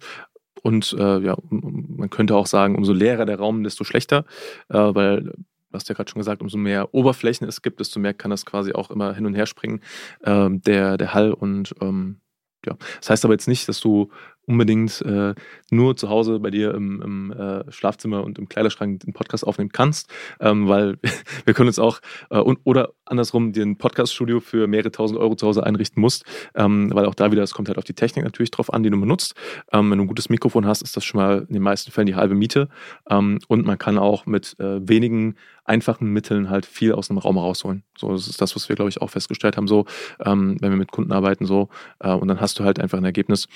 [0.63, 4.26] Und äh, ja, man könnte auch sagen, umso leerer der Raum, desto schlechter,
[4.70, 5.34] äh, weil du
[5.74, 8.74] hast ja gerade schon gesagt, umso mehr Oberflächen es gibt, desto mehr kann das quasi
[8.74, 9.82] auch immer hin und her springen,
[10.24, 11.32] ähm, der, der Hall.
[11.34, 12.22] Und ähm,
[12.65, 14.10] ja, das heißt aber jetzt nicht, dass du
[14.48, 15.36] unbedingt äh,
[15.70, 19.72] nur zu Hause bei dir im, im äh, Schlafzimmer und im Kleiderschrank den Podcast aufnehmen
[19.72, 20.98] kannst, ähm, weil
[21.46, 25.36] wir können uns auch äh, und, oder andersrum dir ein Podcaststudio für mehrere tausend Euro
[25.36, 26.24] zu Hause einrichten musst,
[26.56, 28.90] ähm, weil auch da wieder, es kommt halt auf die Technik natürlich drauf an, die
[28.90, 29.36] du benutzt.
[29.74, 32.08] Ähm, wenn du ein gutes Mikrofon hast, ist das schon mal in den meisten Fällen
[32.08, 32.70] die halbe Miete
[33.10, 37.38] ähm, und man kann auch mit äh, wenigen einfachen Mitteln halt viel aus einem Raum
[37.38, 37.84] rausholen.
[37.98, 39.86] So, das ist das, was wir, glaube ich, auch festgestellt haben, so,
[40.24, 41.68] ähm, wenn wir mit Kunden arbeiten, so,
[42.00, 43.48] äh, und dann hast du halt einfach ein Ergebnis,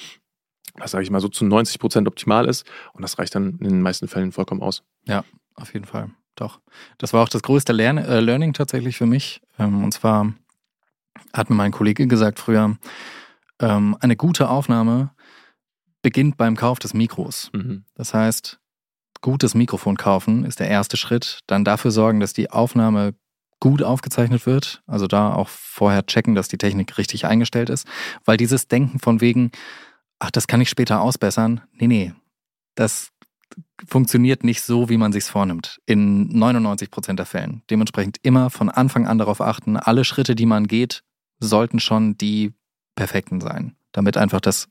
[0.76, 2.66] was sage ich mal so zu 90 Prozent optimal ist.
[2.94, 4.84] Und das reicht dann in den meisten Fällen vollkommen aus.
[5.06, 5.24] Ja,
[5.56, 6.12] auf jeden Fall.
[6.36, 6.60] Doch.
[6.98, 9.42] Das war auch das größte Lern äh, Learning tatsächlich für mich.
[9.60, 10.34] Ähm, und zwar
[11.34, 12.78] hat mir mein Kollege gesagt früher,
[13.60, 15.12] ähm, eine gute Aufnahme
[16.02, 17.52] beginnt beim Kauf des Mikros.
[17.54, 17.86] Mhm.
[17.96, 18.60] Das heißt,
[19.22, 21.40] gutes Mikrofon kaufen ist der erste Schritt.
[21.48, 23.14] Dann dafür sorgen, dass die Aufnahme
[23.60, 24.82] gut aufgezeichnet wird.
[24.88, 27.88] Also da auch vorher checken, dass die Technik richtig eingestellt ist.
[28.26, 29.52] Weil dieses Denken von wegen,
[30.22, 31.62] ach, das kann ich später ausbessern.
[31.74, 32.14] Nee, nee.
[32.76, 33.10] Das
[33.86, 35.82] funktioniert nicht so, wie man sich's vornimmt.
[35.86, 37.64] In 99 Prozent der Fällen.
[37.70, 41.04] Dementsprechend immer von Anfang an darauf achten, alle Schritte, die man geht,
[41.40, 42.54] sollten schon die
[42.96, 43.76] perfekten sein.
[43.92, 44.70] Damit einfach das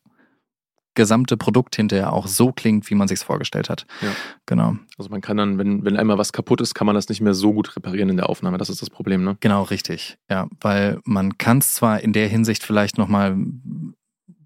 [0.94, 3.86] gesamte Produkt hinterher auch so klingt, wie man sich's vorgestellt hat.
[4.00, 4.08] Ja.
[4.46, 4.76] Genau.
[4.98, 7.34] Also man kann dann, wenn, wenn einmal was kaputt ist, kann man das nicht mehr
[7.34, 8.58] so gut reparieren in der Aufnahme.
[8.58, 9.36] Das ist das Problem, ne?
[9.40, 10.18] Genau, richtig.
[10.28, 13.36] Ja, weil man kann es zwar in der Hinsicht vielleicht nochmal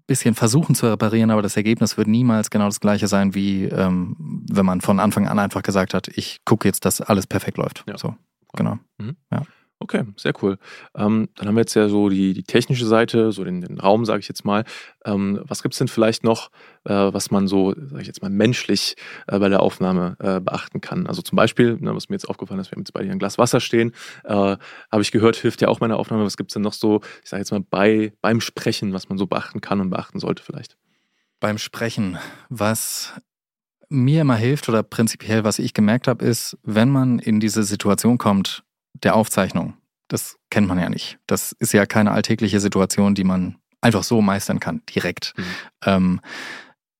[0.07, 4.43] bisschen versuchen zu reparieren, aber das Ergebnis wird niemals genau das gleiche sein, wie ähm,
[4.49, 7.83] wenn man von Anfang an einfach gesagt hat, ich gucke jetzt, dass alles perfekt läuft.
[7.87, 7.97] Ja.
[7.97, 8.15] So,
[8.53, 8.77] genau.
[8.97, 9.15] Mhm.
[9.31, 9.41] Ja.
[9.79, 10.57] Okay, sehr cool.
[10.95, 14.05] Ähm, dann haben wir jetzt ja so die, die technische Seite, so den, den Raum,
[14.05, 14.63] sage ich jetzt mal.
[15.03, 16.49] Ähm, was gibt es denn vielleicht noch,
[16.85, 18.95] äh, was man so, sage ich jetzt mal, menschlich
[19.27, 21.07] äh, bei der Aufnahme äh, beachten kann?
[21.07, 23.19] Also zum Beispiel, ne, was mir jetzt aufgefallen ist, wir haben jetzt bei dir ein
[23.19, 23.91] Glas Wasser stehen,
[24.23, 26.23] äh, habe ich gehört, hilft ja auch meine Aufnahme.
[26.23, 29.17] Was gibt es denn noch so, ich sage jetzt mal, bei, beim Sprechen, was man
[29.17, 30.77] so beachten kann und beachten sollte vielleicht?
[31.41, 33.13] Beim Sprechen, was
[33.89, 38.17] mir immer hilft oder prinzipiell, was ich gemerkt habe, ist, wenn man in diese Situation
[38.17, 38.63] kommt,
[39.03, 39.75] der Aufzeichnung.
[40.07, 41.17] Das kennt man ja nicht.
[41.27, 45.33] Das ist ja keine alltägliche Situation, die man einfach so meistern kann, direkt.
[45.37, 45.43] Mhm.
[45.85, 46.21] Ähm,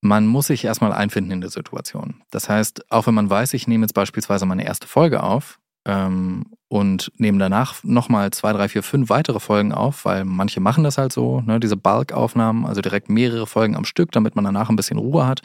[0.01, 2.21] man muss sich erstmal einfinden in der Situation.
[2.29, 6.45] Das heißt, auch wenn man weiß, ich nehme jetzt beispielsweise meine erste Folge auf ähm,
[6.67, 10.97] und nehme danach nochmal zwei, drei, vier, fünf weitere Folgen auf, weil manche machen das
[10.97, 14.75] halt so, ne, diese Bulk-Aufnahmen, also direkt mehrere Folgen am Stück, damit man danach ein
[14.75, 15.41] bisschen Ruhe hat.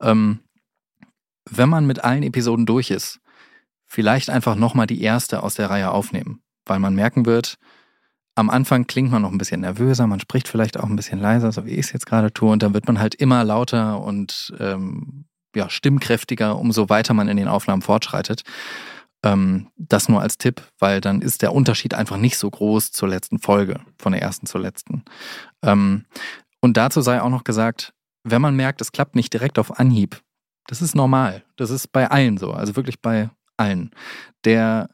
[0.00, 0.40] Ähm,
[1.48, 3.20] wenn man mit allen Episoden durch ist,
[3.92, 7.58] vielleicht einfach nochmal die erste aus der Reihe aufnehmen, weil man merken wird,
[8.34, 11.52] am Anfang klingt man noch ein bisschen nervöser, man spricht vielleicht auch ein bisschen leiser,
[11.52, 14.54] so wie ich es jetzt gerade tue, und dann wird man halt immer lauter und
[14.58, 18.44] ähm, ja, stimmkräftiger, umso weiter man in den Aufnahmen fortschreitet.
[19.22, 23.10] Ähm, das nur als Tipp, weil dann ist der Unterschied einfach nicht so groß zur
[23.10, 25.04] letzten Folge, von der ersten zur letzten.
[25.62, 26.06] Ähm,
[26.62, 27.92] und dazu sei auch noch gesagt,
[28.24, 30.22] wenn man merkt, es klappt nicht direkt auf Anhieb,
[30.66, 31.44] das ist normal.
[31.56, 32.52] Das ist bei allen so.
[32.52, 33.90] Also wirklich bei allen.
[34.44, 34.88] Der,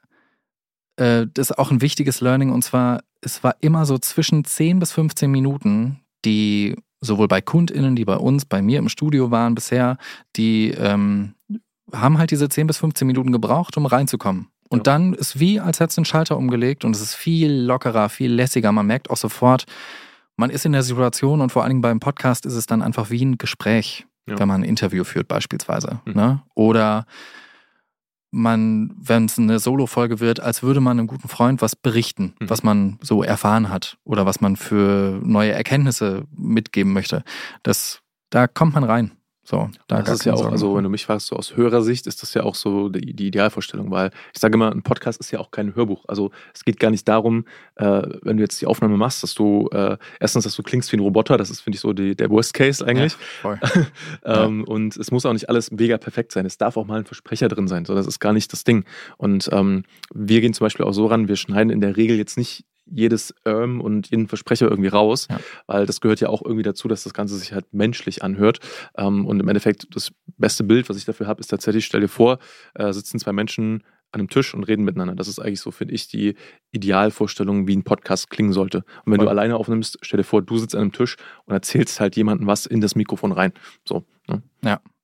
[0.96, 4.78] äh, das ist auch ein wichtiges Learning und zwar, es war immer so zwischen 10
[4.78, 9.54] bis 15 Minuten, die sowohl bei KundInnen, die bei uns, bei mir im Studio waren
[9.54, 9.98] bisher,
[10.36, 11.34] die ähm,
[11.92, 14.48] haben halt diese 10 bis 15 Minuten gebraucht, um reinzukommen.
[14.68, 14.82] Und ja.
[14.82, 18.32] dann ist wie, als hätte es den Schalter umgelegt und es ist viel lockerer, viel
[18.32, 18.70] lässiger.
[18.72, 19.64] Man merkt auch sofort,
[20.36, 23.10] man ist in der Situation und vor allen Dingen beim Podcast ist es dann einfach
[23.10, 24.38] wie ein Gespräch, ja.
[24.38, 26.00] wenn man ein Interview führt beispielsweise.
[26.04, 26.12] Mhm.
[26.14, 26.42] Ne?
[26.54, 27.06] Oder
[28.30, 32.50] man, wenn es eine Solo-Folge wird, als würde man einem guten Freund was berichten, mhm.
[32.50, 37.24] was man so erfahren hat oder was man für neue Erkenntnisse mitgeben möchte.
[37.62, 39.12] Das, da kommt man rein.
[39.48, 40.52] So, da das ist ja auch, Sorgen.
[40.52, 43.28] also wenn du mich fragst, so aus Hörersicht ist das ja auch so die, die,
[43.28, 46.04] Idealvorstellung, weil ich sage immer, ein Podcast ist ja auch kein Hörbuch.
[46.06, 49.70] Also es geht gar nicht darum, äh, wenn du jetzt die Aufnahme machst, dass du
[49.72, 52.28] äh, erstens, dass du klingst wie ein Roboter, das ist, finde ich, so die, der
[52.28, 53.16] Worst Case eigentlich.
[53.42, 53.58] Ja,
[54.44, 54.66] ähm, ja.
[54.66, 56.44] Und es muss auch nicht alles mega perfekt sein.
[56.44, 57.86] Es darf auch mal ein Versprecher drin sein.
[57.86, 58.84] So, das ist gar nicht das Ding.
[59.16, 62.36] Und ähm, wir gehen zum Beispiel auch so ran, wir schneiden in der Regel jetzt
[62.36, 65.40] nicht jedes Ähm und jeden Versprecher irgendwie raus, Ja.
[65.66, 68.60] weil das gehört ja auch irgendwie dazu, dass das Ganze sich halt menschlich anhört.
[68.96, 72.08] Ähm, und im Endeffekt, das beste Bild, was ich dafür habe, ist tatsächlich, stell dir
[72.08, 72.38] vor,
[72.74, 75.14] äh, sitzen zwei Menschen an einem Tisch und reden miteinander.
[75.14, 76.34] Das ist eigentlich so, finde ich, die
[76.70, 78.78] Idealvorstellung, wie ein Podcast klingen sollte.
[79.04, 79.26] Und wenn Voll.
[79.26, 82.46] du alleine aufnimmst, stell dir vor, du sitzt an einem Tisch und erzählst halt jemandem
[82.46, 83.52] was in das Mikrofon rein.
[83.86, 84.04] So.
[84.26, 84.42] Ne?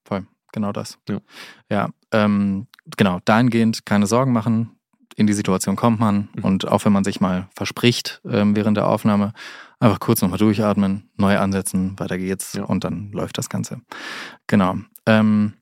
[0.05, 0.99] Voll, genau das.
[1.09, 1.20] Ja.
[1.70, 2.66] ja ähm,
[2.97, 4.70] genau, dahingehend keine Sorgen machen.
[5.16, 6.44] In die Situation kommt man Mhm.
[6.44, 9.33] und auch wenn man sich mal verspricht ähm, während der Aufnahme,
[9.81, 12.64] einfach kurz nochmal durchatmen, neu ansetzen, weiter geht's Ja.
[12.64, 13.81] und dann läuft das Ganze.
[14.46, 14.77] Genau.
[15.07, 15.55] Ähm,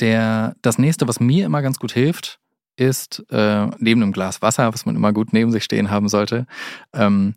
[0.00, 2.40] der, das nächste, was mir immer ganz gut hilft,
[2.76, 6.46] ist äh, neben einem Glas Wasser, was man immer gut neben sich stehen haben sollte,
[6.92, 7.34] ähm,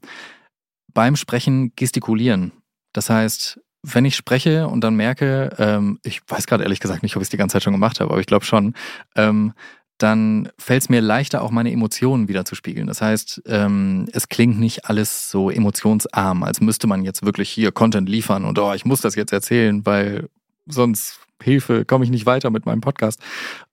[0.94, 2.52] beim Sprechen gestikulieren.
[2.94, 7.16] Das heißt, wenn ich spreche und dann merke, ähm, ich weiß gerade ehrlich gesagt nicht,
[7.16, 8.74] ob ich es die ganze Zeit schon gemacht habe, aber ich glaube schon,
[9.16, 9.54] ähm,
[9.98, 12.88] dann fällt es mir leichter, auch meine Emotionen wieder zu spiegeln.
[12.88, 17.72] Das heißt, ähm, es klingt nicht alles so emotionsarm, als müsste man jetzt wirklich hier
[17.72, 20.30] Content liefern und oh, ich muss das jetzt erzählen, weil
[20.68, 23.20] sonst Hilfe, komme ich nicht weiter mit meinem Podcast.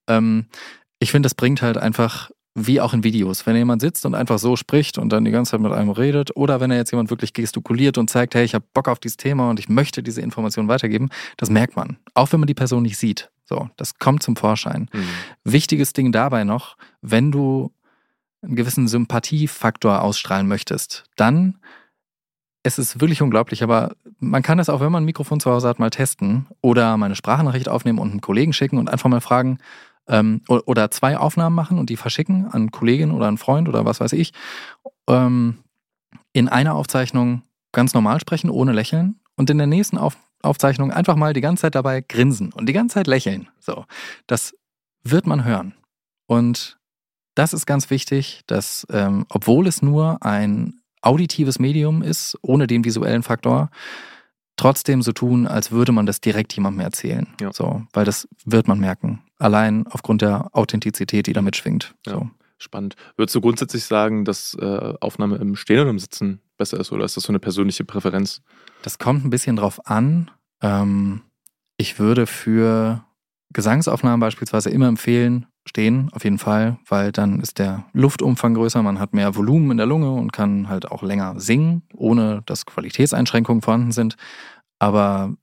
[0.07, 0.47] Ähm,
[0.99, 4.39] ich finde, das bringt halt einfach, wie auch in Videos, wenn jemand sitzt und einfach
[4.39, 7.11] so spricht und dann die ganze Zeit mit einem redet, oder wenn er jetzt jemand
[7.11, 10.21] wirklich gestikuliert und zeigt, hey, ich habe Bock auf dieses Thema und ich möchte diese
[10.21, 11.97] Information weitergeben, das merkt man.
[12.15, 13.31] Auch wenn man die Person nicht sieht.
[13.45, 14.89] So, das kommt zum Vorschein.
[14.93, 15.09] Mhm.
[15.45, 17.73] Wichtiges Ding dabei noch, wenn du
[18.43, 21.59] einen gewissen Sympathiefaktor ausstrahlen möchtest, dann
[22.67, 25.69] es ist wirklich unglaublich, aber man kann das auch, wenn man ein Mikrofon zu Hause
[25.69, 29.21] hat, mal testen oder mal eine Sprachnachricht aufnehmen und einen Kollegen schicken und einfach mal
[29.21, 29.59] fragen
[30.09, 34.01] ähm, oder zwei Aufnahmen machen und die verschicken an Kollegin oder einen Freund oder was
[34.01, 34.33] weiß ich.
[35.09, 35.59] Ähm,
[36.33, 41.17] in einer Aufzeichnung ganz normal sprechen, ohne lächeln und in der nächsten Auf Aufzeichnung einfach
[41.17, 43.49] mal die ganze Zeit dabei grinsen und die ganze Zeit lächeln.
[43.61, 43.85] So,
[44.27, 44.55] das
[45.03, 45.75] wird man hören.
[46.27, 46.79] Und
[47.35, 52.85] das ist ganz wichtig, dass, ähm, obwohl es nur ein auditives Medium ist, ohne den
[52.85, 53.71] visuellen Faktor,
[54.57, 57.27] trotzdem so tun, als würde man das direkt jemandem erzählen.
[57.41, 57.53] Ja.
[57.53, 59.23] So, weil das wird man merken.
[59.39, 61.95] Allein aufgrund der Authentizität, die da mitschwingt.
[62.07, 62.15] Ja.
[62.15, 62.31] So.
[62.57, 62.95] Spannend.
[63.17, 67.05] Würdest du grundsätzlich sagen, dass äh, Aufnahme im Stehen oder im Sitzen besser ist oder
[67.05, 68.43] ist das so eine persönliche Präferenz?
[68.83, 70.31] Das kommt ein bisschen drauf an.
[70.63, 71.23] Ähm,
[71.77, 73.05] ich würde für
[73.53, 79.01] Gesangsaufnahmen beispielsweise immer empfehlen, stehen, auf jeden Fall, weil dann ist der Luftumfang größer, man
[79.01, 83.63] hat mehr Volumen in der Lunge und kann halt auch länger singen, ohne dass Qualitätseinschränkungen
[83.63, 84.17] vorhanden sind.
[84.79, 85.35] Aber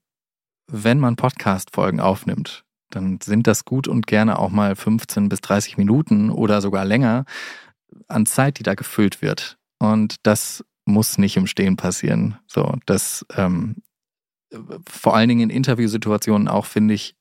[0.67, 5.77] wenn man Podcast-Folgen aufnimmt, dann sind das gut und gerne auch mal 15 bis 30
[5.77, 7.25] Minuten oder sogar länger
[8.07, 9.57] an Zeit, die da gefüllt wird.
[9.79, 12.37] Und das muss nicht im Stehen passieren.
[12.47, 13.77] So, das ähm,
[14.87, 17.15] vor allen Dingen in Interviewsituationen auch, finde ich,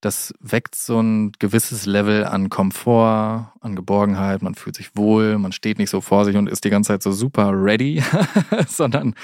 [0.00, 5.52] das weckt so ein gewisses Level an Komfort, an Geborgenheit, man fühlt sich wohl, man
[5.52, 8.02] steht nicht so vor sich und ist die ganze Zeit so super ready,
[8.68, 9.14] sondern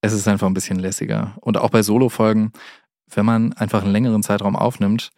[0.00, 1.36] es ist einfach ein bisschen lässiger.
[1.40, 2.52] Und auch bei Solo-Folgen,
[3.14, 5.10] wenn man einfach einen längeren Zeitraum aufnimmt,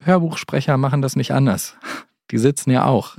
[0.00, 1.76] Hörbuchsprecher machen das nicht anders.
[2.30, 3.16] Die sitzen ja auch.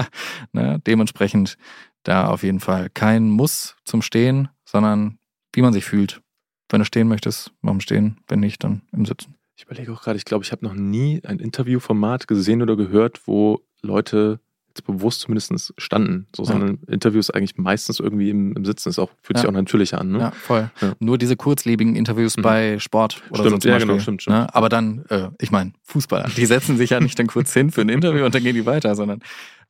[0.52, 0.80] ne?
[0.86, 1.56] Dementsprechend
[2.02, 5.18] da auf jeden Fall kein Muss zum Stehen, sondern
[5.54, 6.20] wie man sich fühlt.
[6.68, 8.18] Wenn du stehen möchtest, mach im Stehen.
[8.28, 9.34] Wenn nicht, dann im Sitzen.
[9.56, 13.26] Ich überlege auch gerade, ich glaube, ich habe noch nie ein Interviewformat gesehen oder gehört,
[13.26, 16.28] wo Leute jetzt bewusst zumindest standen.
[16.34, 16.52] So, Ja.
[16.52, 18.88] sondern Interviews eigentlich meistens irgendwie im, im Sitzen.
[18.90, 19.50] Ist auch, fühlt sich Ja.
[19.50, 20.12] auch natürlicher an.
[20.12, 20.18] Ne?
[20.20, 20.70] Ja, voll.
[20.80, 20.92] Ja.
[21.00, 22.42] Nur diese kurzlebigen Interviews Mhm.
[22.42, 23.88] bei Sport oder Stimmt, so zum ja, Beispiel.
[23.94, 24.36] genau, stimmt, stimmt.
[24.36, 24.54] Ne?
[24.54, 27.80] Aber dann, äh, ich meine, Fußballer, die setzen sich ja nicht dann kurz hin für
[27.80, 29.20] ein Interview und dann gehen die weiter, sondern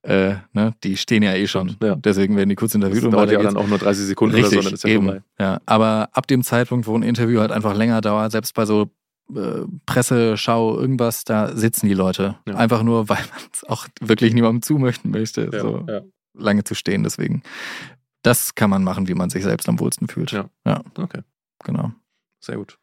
[0.02, 1.76] äh, ne, die stehen ja eh schon.
[1.82, 1.94] Ja.
[1.96, 3.52] Deswegen werden die kurz Das interviewt und dauert ja geht's.
[3.52, 5.04] dann auch nur 30 Sekunden Richtig, oder so, dann ist ja eben.
[5.06, 5.22] vorbei.
[5.38, 8.90] Ja, aber ab dem Zeitpunkt, wo ein Interview halt einfach länger dauert, selbst bei so
[9.34, 12.36] äh, Presseschau, irgendwas, da sitzen die Leute.
[12.48, 12.54] Ja.
[12.56, 16.00] Einfach nur, weil man es auch wirklich niemandem zumöchten möchte, Ja, so ja.
[16.34, 17.02] lange zu stehen.
[17.02, 17.42] Deswegen,
[18.22, 20.32] das kann man machen, wie man sich selbst am wohlsten fühlt.
[20.32, 20.48] Ja.
[20.66, 21.20] ja Okay,
[21.64, 21.92] genau.
[22.40, 22.78] sehr gut.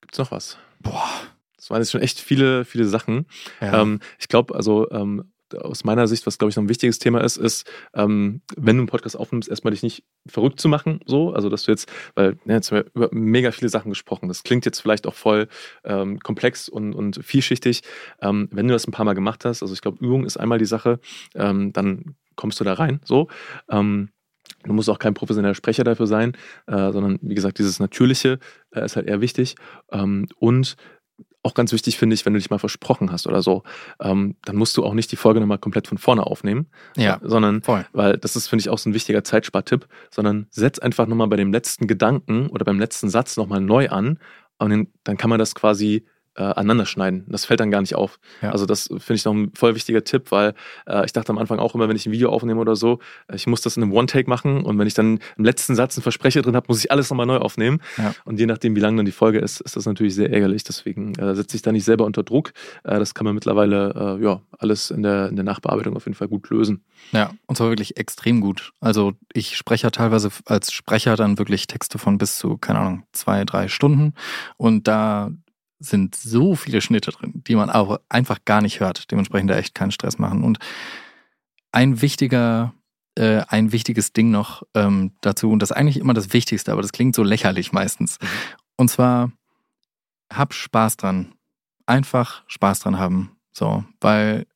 [0.00, 0.56] Gibt's noch was?
[0.80, 1.08] Boah.
[1.56, 3.26] Das waren jetzt schon echt viele, viele Sachen.
[3.60, 7.22] Ähm, ich glaube, also ähm, aus meiner Sicht, was glaube ich noch ein wichtiges Thema
[7.22, 11.32] ist, ist, ähm, wenn du einen Podcast aufnimmst, erstmal dich nicht verrückt zu machen, so,
[11.32, 14.28] also dass du jetzt, weil ne, jetzt haben wir über mega viele Sachen gesprochen.
[14.28, 15.48] Das klingt jetzt vielleicht auch voll
[15.84, 17.82] ähm, komplex und, und vielschichtig.
[18.20, 20.58] Ähm, wenn du das ein paar Mal gemacht hast, also ich glaube, Übung ist einmal
[20.58, 21.00] die Sache,
[21.34, 23.28] ähm, dann kommst du da rein, so.
[23.70, 24.10] Ähm,
[24.64, 26.36] Du musst auch kein professioneller Sprecher dafür sein,
[26.66, 28.38] äh, sondern wie gesagt, dieses Natürliche
[28.70, 29.56] äh, ist halt eher wichtig.
[29.90, 30.76] Ähm, und
[31.42, 33.62] auch ganz wichtig finde ich, wenn du dich mal versprochen hast oder so,
[34.00, 37.62] ähm, dann musst du auch nicht die Folge nochmal komplett von vorne aufnehmen, ja, sondern,
[37.62, 37.84] voll.
[37.92, 41.36] weil das ist, finde ich, auch so ein wichtiger Zeitspartipp, sondern setz einfach nochmal bei
[41.36, 44.18] dem letzten Gedanken oder beim letzten Satz nochmal neu an
[44.58, 47.24] und dann, dann kann man das quasi äh, aneinander schneiden.
[47.28, 48.18] Das fällt dann gar nicht auf.
[48.40, 48.50] Ja.
[48.50, 50.54] Also das finde ich noch ein voll wichtiger Tipp, weil
[50.86, 53.36] äh, ich dachte am Anfang auch immer, wenn ich ein Video aufnehme oder so, äh,
[53.36, 56.02] ich muss das in einem One-Take machen und wenn ich dann im letzten Satz einen
[56.02, 57.80] Versprecher drin habe, muss ich alles nochmal neu aufnehmen.
[57.98, 58.14] Ja.
[58.24, 60.64] Und je nachdem, wie lang dann die Folge ist, ist das natürlich sehr ärgerlich.
[60.64, 62.52] Deswegen äh, setze ich da nicht selber unter Druck.
[62.84, 66.16] Äh, das kann man mittlerweile äh, ja alles in der, in der Nachbearbeitung auf jeden
[66.16, 66.84] Fall gut lösen.
[67.12, 68.72] Ja, und zwar wirklich extrem gut.
[68.80, 73.02] Also ich spreche ja teilweise als Sprecher dann wirklich Texte von bis zu, keine Ahnung,
[73.12, 74.14] zwei, drei Stunden.
[74.56, 75.30] Und da
[75.84, 79.10] sind so viele Schnitte drin, die man auch einfach gar nicht hört.
[79.10, 80.44] Dementsprechend da echt keinen Stress machen.
[80.44, 80.58] Und
[81.72, 82.74] ein wichtiger,
[83.16, 86.82] äh, ein wichtiges Ding noch ähm, dazu, und das ist eigentlich immer das Wichtigste, aber
[86.82, 88.18] das klingt so lächerlich meistens.
[88.20, 88.26] Mhm.
[88.76, 89.32] Und zwar,
[90.32, 91.34] hab Spaß dran.
[91.86, 93.36] Einfach Spaß dran haben.
[93.52, 94.46] So, weil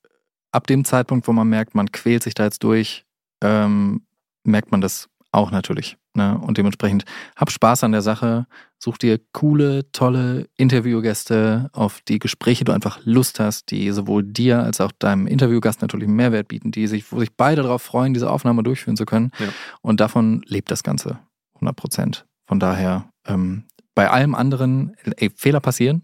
[0.53, 3.05] ab dem Zeitpunkt, wo man merkt, man quält sich da jetzt durch,
[3.43, 4.07] ähm,
[4.45, 5.97] merkt man das auch natürlich.
[6.15, 6.39] Ne?
[6.39, 7.05] Und dementsprechend
[7.37, 8.47] hab Spaß an der Sache,
[8.79, 14.63] such dir coole, tolle Interviewgäste, auf die Gespräche du einfach Lust hast, die sowohl dir
[14.63, 18.15] als auch deinem Interviewgast natürlich einen Mehrwert bieten, die sich, wo sich beide darauf freuen,
[18.15, 19.31] diese Aufnahme durchführen zu können.
[19.39, 19.49] Ja.
[19.83, 21.19] Und davon lebt das Ganze
[21.57, 22.27] 100 Prozent.
[22.47, 26.03] Von daher, ähm, bei allem anderen, ey, Fehler passieren,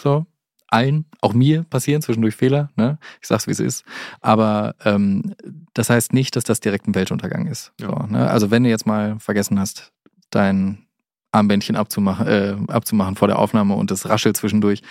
[0.00, 0.26] so,
[0.72, 2.98] allen, auch mir passieren zwischendurch Fehler, ne?
[3.20, 3.84] Ich sag's wie es ist.
[4.20, 5.34] Aber ähm,
[5.74, 7.72] das heißt nicht, dass das direkt ein Weltuntergang ist.
[7.80, 7.88] Ja.
[7.88, 8.30] So, ne?
[8.30, 9.92] Also wenn du jetzt mal vergessen hast,
[10.30, 10.86] dein
[11.30, 14.82] Armbändchen abzumachen, äh, abzumachen vor der Aufnahme und es raschelt zwischendurch,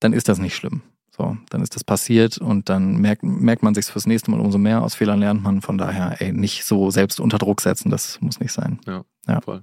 [0.00, 0.82] dann ist das nicht schlimm.
[1.14, 4.56] So, dann ist das passiert und dann merkt, merkt man sich fürs nächste Mal umso
[4.56, 4.82] mehr.
[4.82, 5.60] Aus Fehlern lernt man.
[5.60, 8.80] Von daher, ey, nicht so selbst unter Druck setzen, das muss nicht sein.
[8.86, 9.40] Ja, ja.
[9.42, 9.62] voll.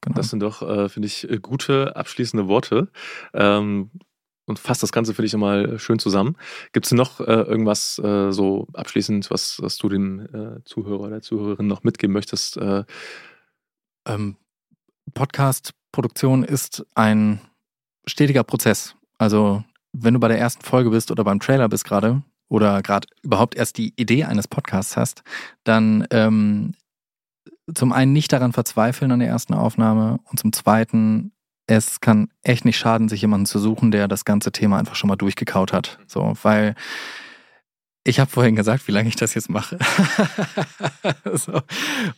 [0.00, 0.16] Genau.
[0.16, 2.88] Das sind doch, äh, finde ich, gute abschließende Worte.
[3.34, 3.90] Ähm,
[4.46, 6.36] und fasst das Ganze für dich nochmal schön zusammen.
[6.72, 11.22] Gibt es noch äh, irgendwas äh, so abschließend, was, was du den äh, Zuhörer oder
[11.22, 12.56] Zuhörerin noch mitgeben möchtest?
[12.56, 12.84] Äh?
[14.06, 14.36] Ähm,
[15.14, 17.40] Podcast-Produktion ist ein
[18.06, 18.96] stetiger Prozess.
[19.18, 23.08] Also wenn du bei der ersten Folge bist oder beim Trailer bist gerade oder gerade
[23.22, 25.22] überhaupt erst die Idee eines Podcasts hast,
[25.64, 26.74] dann ähm,
[27.74, 31.32] zum einen nicht daran verzweifeln an der ersten Aufnahme und zum zweiten
[31.70, 35.06] es kann echt nicht schaden, sich jemanden zu suchen, der das ganze Thema einfach schon
[35.06, 35.98] mal durchgekaut hat.
[36.08, 36.74] So, weil
[38.02, 39.78] ich habe vorhin gesagt, wie lange ich das jetzt mache.
[41.32, 41.60] so.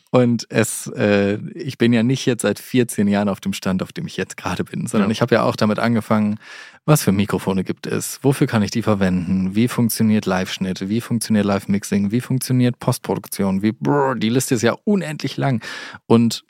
[0.09, 3.93] Und es, äh, ich bin ja nicht jetzt seit 14 Jahren auf dem Stand, auf
[3.93, 5.11] dem ich jetzt gerade bin, sondern ja.
[5.11, 6.39] ich habe ja auch damit angefangen,
[6.85, 11.45] was für Mikrofone gibt es, wofür kann ich die verwenden, wie funktioniert Live-Schnitt, wie funktioniert
[11.45, 15.63] Live-Mixing, wie funktioniert Postproduktion, wie, brr, die Liste ist ja unendlich lang.
[16.07, 16.43] Und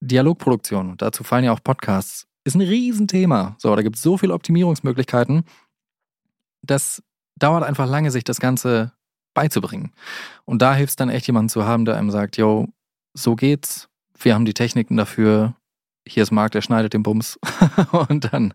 [0.00, 3.56] Dialogproduktion, dazu fallen ja auch Podcasts, ist ein Riesenthema.
[3.58, 5.44] So, da gibt es so viele Optimierungsmöglichkeiten.
[6.62, 7.02] Das
[7.36, 8.92] dauert einfach lange, sich das Ganze
[9.34, 9.92] beizubringen.
[10.44, 12.68] Und da hilft es dann echt jemanden zu haben, der einem sagt, yo,
[13.14, 15.54] so geht's, wir haben die Techniken dafür,
[16.06, 17.38] hier ist Marc, der schneidet den Bums
[18.08, 18.54] und dann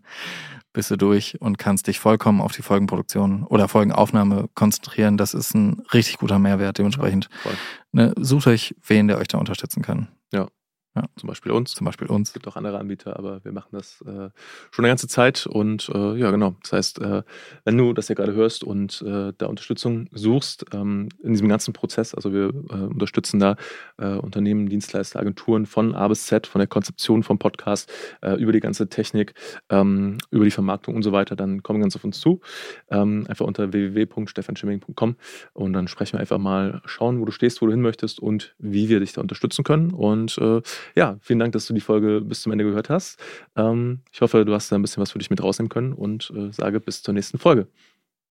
[0.72, 5.16] bist du durch und kannst dich vollkommen auf die Folgenproduktion oder Folgenaufnahme konzentrieren.
[5.16, 7.30] Das ist ein richtig guter Mehrwert dementsprechend.
[7.44, 7.50] Ja,
[7.92, 10.08] ne, sucht euch wen, der euch da unterstützen kann.
[10.32, 10.48] Ja,
[10.96, 11.04] ja.
[11.16, 11.74] Zum Beispiel uns.
[11.74, 12.30] Zum Beispiel uns.
[12.30, 14.30] Es gibt auch andere Anbieter, aber wir machen das äh,
[14.70, 15.46] schon eine ganze Zeit.
[15.46, 16.56] Und äh, ja, genau.
[16.62, 17.22] Das heißt, äh,
[17.64, 21.74] wenn du das ja gerade hörst und äh, da Unterstützung suchst ähm, in diesem ganzen
[21.74, 23.56] Prozess, also wir äh, unterstützen da
[23.98, 27.92] äh, Unternehmen, Dienstleister, Agenturen von A bis Z, von der Konzeption vom Podcast,
[28.38, 29.34] über die ganze Technik,
[29.68, 32.40] ähm, über die Vermarktung und so weiter, dann komm ganz auf uns zu.
[32.90, 35.16] Ähm, einfach unter www.stefanschimming.com
[35.52, 38.54] und dann sprechen wir einfach mal, schauen, wo du stehst, wo du hin möchtest und
[38.58, 39.92] wie wir dich da unterstützen können.
[39.92, 40.38] Und
[40.94, 43.20] ja, vielen Dank, dass du die Folge bis zum Ende gehört hast.
[43.56, 46.32] Ähm, ich hoffe, du hast da ein bisschen was für dich mit rausnehmen können und
[46.34, 47.68] äh, sage bis zur nächsten Folge.